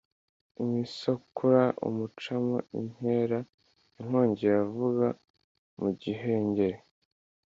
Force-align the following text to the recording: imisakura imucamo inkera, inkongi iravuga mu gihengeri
imisakura 0.63 1.63
imucamo 1.87 2.57
inkera, 2.79 3.39
inkongi 3.99 4.41
iravuga 4.49 5.07
mu 5.79 5.89
gihengeri 6.01 6.79